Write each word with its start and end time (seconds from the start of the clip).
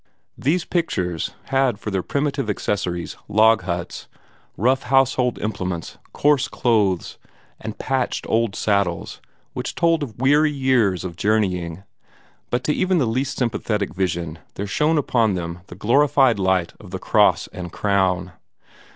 These 0.35 0.65
pictures 0.65 1.29
had 1.49 1.77
for 1.79 1.91
their 1.91 2.01
primitive 2.01 2.49
accessories 2.49 3.15
log 3.27 3.61
huts, 3.65 4.07
rough 4.57 4.81
household 4.81 5.37
implements, 5.37 5.99
coarse 6.11 6.47
clothes, 6.47 7.19
and 7.59 7.77
patched 7.77 8.25
old 8.27 8.55
saddles 8.55 9.21
which 9.53 9.75
told 9.75 10.01
of 10.01 10.17
weary 10.19 10.49
years 10.51 11.03
of 11.03 11.17
journeying; 11.17 11.83
but 12.49 12.63
to 12.63 12.73
even 12.73 12.97
the 12.97 13.05
least 13.05 13.37
sympathetic 13.37 13.93
vision 13.93 14.39
there 14.55 14.65
shone 14.65 14.97
upon 14.97 15.35
them 15.35 15.59
the 15.67 15.75
glorified 15.75 16.39
light 16.39 16.73
of 16.79 16.89
the 16.89 16.97
Cross 16.97 17.45
and 17.53 17.71
Crown. 17.71 18.31